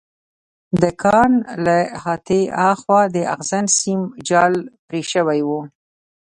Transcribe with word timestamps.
د 0.81 0.83
کان 1.01 1.31
له 1.65 1.77
احاطې 1.97 2.41
هاخوا 2.59 3.01
د 3.15 3.17
اغزن 3.33 3.65
سیم 3.79 4.01
جال 4.27 4.53
پرې 4.87 5.01
شوی 5.11 5.39
و 5.47 5.49